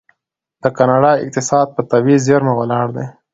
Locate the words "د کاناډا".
0.63-1.11